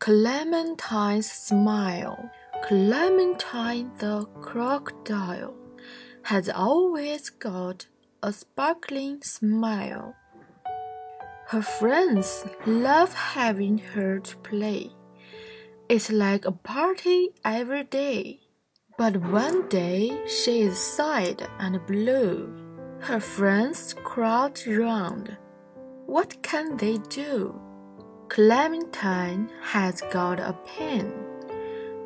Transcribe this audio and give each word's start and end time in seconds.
Clementine's 0.00 1.30
smile. 1.30 2.30
Clementine 2.64 3.90
the 3.98 4.24
crocodile 4.40 5.54
has 6.22 6.48
always 6.48 7.28
got 7.28 7.84
a 8.22 8.32
sparkling 8.32 9.20
smile. 9.20 10.14
Her 11.48 11.60
friends 11.60 12.46
love 12.64 13.12
having 13.12 13.76
her 13.92 14.20
to 14.20 14.36
play. 14.38 14.90
It's 15.90 16.10
like 16.10 16.46
a 16.46 16.52
party 16.52 17.34
every 17.44 17.84
day. 17.84 18.40
But 18.96 19.18
one 19.18 19.68
day 19.68 20.18
she 20.26 20.62
is 20.62 20.78
sad 20.78 21.46
and 21.58 21.84
blue. 21.86 22.48
Her 23.00 23.20
friends 23.20 23.94
crowd 24.02 24.66
round. 24.66 25.36
What 26.06 26.42
can 26.42 26.78
they 26.78 26.96
do? 27.10 27.60
Clementine 28.30 29.50
has 29.60 30.02
got 30.12 30.38
a 30.38 30.52
pen. 30.64 31.12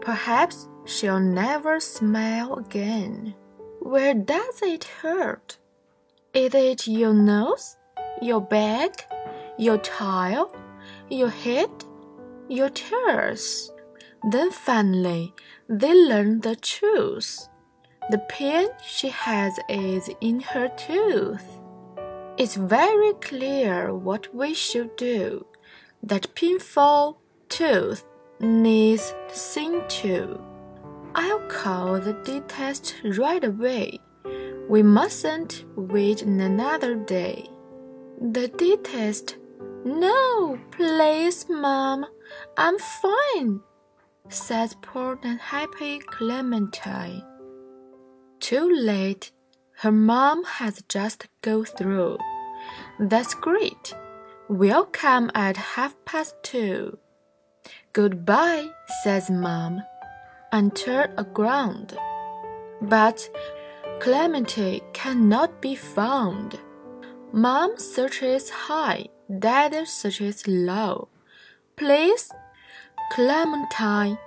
Perhaps 0.00 0.68
she'll 0.84 1.18
never 1.18 1.80
smile 1.80 2.54
again. 2.54 3.34
Where 3.80 4.14
does 4.14 4.62
it 4.62 4.84
hurt? 4.84 5.58
Is 6.32 6.54
it 6.54 6.86
your 6.86 7.12
nose, 7.12 7.76
your 8.20 8.40
back, 8.40 9.10
your 9.58 9.78
tail, 9.78 10.54
your 11.10 11.28
head, 11.28 11.70
your 12.48 12.70
tears? 12.70 13.72
Then 14.30 14.52
finally, 14.52 15.34
they 15.68 15.92
learn 15.92 16.42
the 16.42 16.54
truth. 16.54 17.48
The 18.10 18.18
pain 18.28 18.68
she 18.80 19.08
has 19.08 19.58
is 19.68 20.08
in 20.20 20.38
her 20.38 20.68
tooth. 20.68 21.48
It's 22.38 22.54
very 22.54 23.12
clear 23.14 23.92
what 23.92 24.32
we 24.32 24.54
should 24.54 24.94
do 24.94 25.46
that 26.02 26.34
painful 26.34 27.20
tooth 27.48 28.04
needs 28.40 29.14
seen 29.28 29.86
to. 29.88 30.40
I'll 31.14 31.40
call 31.48 32.00
the 32.00 32.14
dentist 32.24 32.96
right 33.04 33.44
away. 33.44 34.00
We 34.68 34.82
mustn't 34.82 35.64
wait 35.76 36.22
another 36.22 36.94
day. 36.94 37.48
The 38.20 38.48
dentist, 38.48 39.36
no, 39.84 40.58
please, 40.70 41.48
Mom, 41.48 42.06
I'm 42.56 42.78
fine, 42.78 43.60
says 44.28 44.76
poor 44.80 45.18
and 45.22 45.40
happy 45.40 45.98
Clementine. 45.98 47.22
Too 48.40 48.72
late, 48.72 49.30
her 49.78 49.92
mom 49.92 50.44
has 50.44 50.82
just 50.88 51.26
go 51.42 51.64
through. 51.64 52.18
That's 52.98 53.34
great. 53.34 53.94
We'll 54.52 54.84
come 54.84 55.30
at 55.34 55.56
half 55.56 55.96
past 56.04 56.34
two. 56.42 56.98
Goodbye, 57.94 58.68
says 59.02 59.30
Mom, 59.30 59.82
and 60.52 60.76
turn 60.76 61.14
around. 61.16 61.96
But 62.82 63.30
Clementine 63.98 64.82
cannot 64.92 65.62
be 65.62 65.74
found. 65.74 66.60
Mom 67.32 67.78
searches 67.78 68.50
high, 68.50 69.06
Dad 69.38 69.88
searches 69.88 70.46
low. 70.46 71.08
Please, 71.76 72.30
Clementine, 73.10 74.18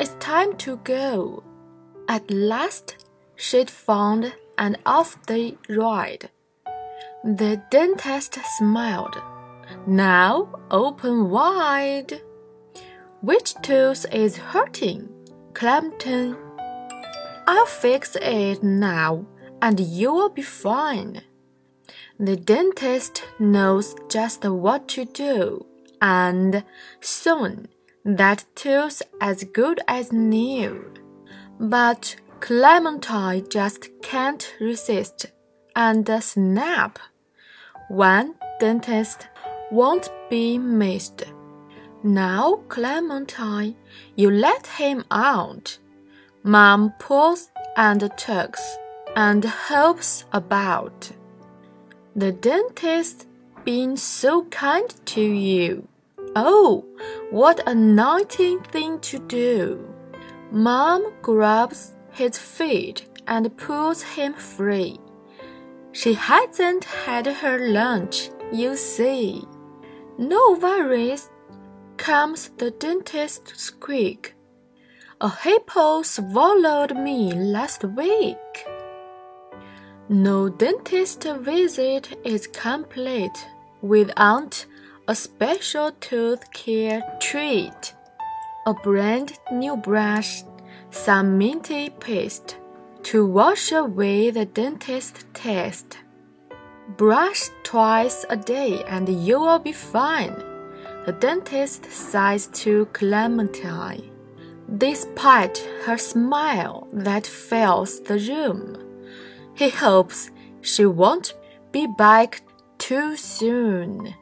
it's 0.00 0.16
time 0.18 0.56
to 0.64 0.78
go. 0.78 1.44
At 2.08 2.30
last, 2.30 3.04
she'd 3.36 3.68
found 3.68 4.32
and 4.56 4.78
off 4.86 5.18
they 5.26 5.58
ride. 5.68 6.30
The 7.22 7.60
dentist 7.70 8.38
smiled. 8.56 9.20
Now 9.86 10.48
open 10.70 11.30
wide. 11.30 12.20
Which 13.20 13.54
tooth 13.62 14.06
is 14.12 14.36
hurting? 14.36 15.08
Clementine. 15.54 16.36
I'll 17.46 17.66
fix 17.66 18.16
it 18.16 18.62
now, 18.62 19.26
and 19.60 19.78
you'll 19.78 20.30
be 20.30 20.42
fine. 20.42 21.22
The 22.18 22.36
dentist 22.36 23.24
knows 23.38 23.94
just 24.08 24.44
what 24.44 24.88
to 24.88 25.04
do, 25.04 25.66
and 26.00 26.64
soon 27.00 27.68
that 28.04 28.44
tooth 28.54 29.02
as 29.20 29.44
good 29.44 29.80
as 29.88 30.12
new. 30.12 30.92
But 31.58 32.16
Clementine 32.40 33.48
just 33.48 33.88
can't 34.02 34.54
resist, 34.60 35.26
and 35.74 36.08
snap. 36.22 36.98
One 37.88 38.34
dentist 38.60 39.28
won't 39.74 40.10
be 40.30 40.56
missed. 40.56 41.24
Now, 42.04 42.60
Clementine, 42.68 43.74
you 44.14 44.30
let 44.30 44.66
him 44.66 45.04
out. 45.10 45.78
Mom 46.44 46.92
pulls 46.98 47.50
and 47.76 48.00
tugs 48.16 48.78
and 49.16 49.44
helps 49.44 50.24
about. 50.32 51.10
The 52.14 52.30
dentist 52.30 53.26
being 53.64 53.96
so 53.96 54.44
kind 54.44 54.94
to 55.06 55.22
you. 55.22 55.88
Oh, 56.36 56.84
what 57.30 57.66
a 57.66 57.74
naughty 57.74 58.58
thing 58.70 59.00
to 59.00 59.18
do. 59.18 59.84
Mom 60.52 61.12
grabs 61.22 61.94
his 62.12 62.38
feet 62.38 63.06
and 63.26 63.56
pulls 63.56 64.02
him 64.02 64.34
free. 64.34 65.00
She 65.92 66.14
hasn't 66.14 66.84
had 66.84 67.26
her 67.26 67.58
lunch, 67.68 68.30
you 68.52 68.76
see. 68.76 69.44
No 70.16 70.56
worries, 70.62 71.28
comes 71.96 72.50
the 72.58 72.70
dentist's 72.70 73.60
squeak. 73.60 74.34
A 75.20 75.28
hippo 75.28 76.02
swallowed 76.02 76.96
me 76.96 77.32
last 77.32 77.82
week. 77.82 78.36
No 80.08 80.48
dentist 80.48 81.24
visit 81.24 82.16
is 82.24 82.46
complete 82.46 83.48
without 83.82 84.64
a 85.08 85.16
special 85.16 85.90
tooth 86.00 86.52
care 86.52 87.02
treat. 87.20 87.94
A 88.66 88.74
brand 88.74 89.38
new 89.50 89.76
brush, 89.76 90.44
some 90.90 91.38
minty 91.38 91.90
paste 91.90 92.56
to 93.02 93.26
wash 93.26 93.72
away 93.72 94.30
the 94.30 94.44
dentist 94.46 95.26
taste. 95.34 95.98
Brush 96.88 97.48
twice 97.62 98.26
a 98.28 98.36
day 98.36 98.84
and 98.84 99.08
you 99.08 99.40
will 99.40 99.58
be 99.58 99.72
fine. 99.72 100.34
The 101.06 101.12
dentist 101.12 101.90
sighs 101.90 102.46
to 102.62 102.86
Clementine. 102.92 104.10
Despite 104.78 105.58
her 105.84 105.98
smile 105.98 106.86
that 106.92 107.26
fills 107.26 108.00
the 108.00 108.18
room, 108.18 108.76
he 109.54 109.70
hopes 109.70 110.30
she 110.60 110.84
won't 110.86 111.34
be 111.72 111.86
back 111.86 112.42
too 112.78 113.16
soon. 113.16 114.14